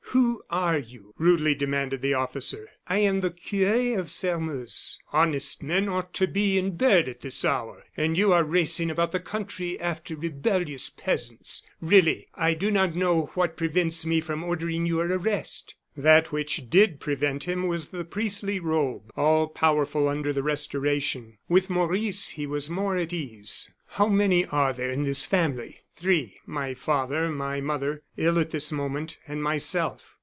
"Who 0.13 0.43
are 0.49 0.77
you?" 0.77 1.13
rudely 1.17 1.55
demanded 1.55 2.01
the 2.01 2.15
officer. 2.15 2.67
"I 2.85 2.97
am 2.99 3.21
the 3.21 3.31
cure 3.31 3.97
of 3.97 4.11
Sairmeuse." 4.11 4.99
"Honest 5.13 5.63
men 5.63 5.87
ought 5.87 6.13
to 6.15 6.27
be 6.27 6.57
in 6.57 6.75
bed 6.75 7.07
at 7.07 7.21
this 7.21 7.45
hour. 7.45 7.85
And 7.95 8.17
you 8.17 8.33
are 8.33 8.43
racing 8.43 8.89
about 8.89 9.13
the 9.13 9.21
country 9.21 9.79
after 9.79 10.17
rebellious 10.17 10.89
peasants. 10.89 11.63
Really, 11.79 12.27
I 12.35 12.55
do 12.55 12.69
not 12.69 12.93
know 12.93 13.27
what 13.35 13.55
prevents 13.55 14.05
me 14.05 14.19
from 14.19 14.43
ordering 14.43 14.85
your 14.85 15.05
arrest." 15.07 15.75
That 15.95 16.33
which 16.33 16.69
did 16.69 16.99
prevent 16.99 17.45
him 17.45 17.65
was 17.67 17.87
the 17.87 18.03
priestly 18.03 18.59
robe, 18.59 19.11
all 19.15 19.47
powerful 19.47 20.09
under 20.09 20.33
the 20.33 20.43
Restoration. 20.43 21.37
With 21.47 21.69
Maurice 21.69 22.31
he 22.31 22.45
was 22.45 22.69
more 22.69 22.97
at 22.97 23.13
ease. 23.13 23.71
"How 23.95 24.09
many 24.09 24.45
are 24.47 24.73
there 24.73 24.89
in 24.89 25.03
this 25.03 25.25
family?" 25.25 25.77
"Three; 25.93 26.37
my 26.47 26.73
father, 26.73 27.29
my 27.29 27.61
mother 27.61 28.01
ill 28.17 28.39
at 28.39 28.49
this 28.49 28.71
moment 28.71 29.19
and 29.27 29.43
myself." 29.43 30.15